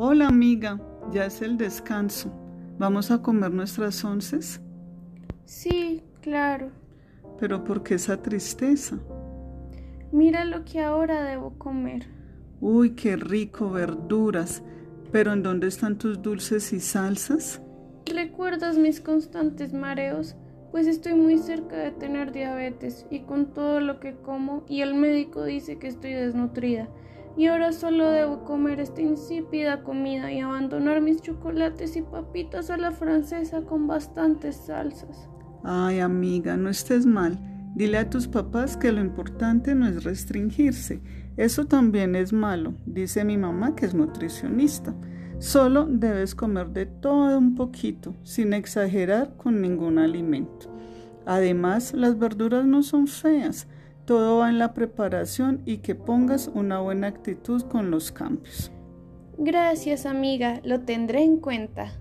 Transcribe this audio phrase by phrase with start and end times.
[0.00, 0.78] Hola amiga,
[1.10, 2.30] ya es el descanso.
[2.78, 4.60] ¿Vamos a comer nuestras onces?
[5.44, 6.70] Sí, claro.
[7.40, 8.96] Pero ¿por qué esa tristeza?
[10.12, 12.06] Mira lo que ahora debo comer.
[12.60, 14.62] Uy, qué rico, verduras.
[15.10, 17.60] Pero ¿en dónde están tus dulces y salsas?
[18.06, 20.36] ¿Recuerdas mis constantes mareos?
[20.70, 24.94] Pues estoy muy cerca de tener diabetes y con todo lo que como y el
[24.94, 26.88] médico dice que estoy desnutrida.
[27.38, 32.76] Y ahora solo debo comer esta insípida comida y abandonar mis chocolates y papitas a
[32.76, 35.30] la francesa con bastantes salsas.
[35.62, 37.38] Ay, amiga, no estés mal.
[37.76, 41.00] Dile a tus papás que lo importante no es restringirse.
[41.36, 44.92] Eso también es malo, dice mi mamá que es nutricionista.
[45.38, 50.74] Solo debes comer de todo un poquito, sin exagerar con ningún alimento.
[51.24, 53.68] Además, las verduras no son feas,
[54.08, 58.72] todo va en la preparación y que pongas una buena actitud con los cambios.
[59.36, 61.92] Gracias, amiga, lo tendré en cuenta.